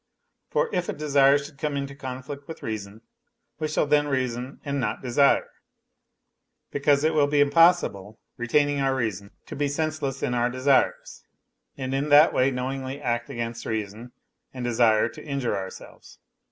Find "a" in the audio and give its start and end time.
0.89-0.93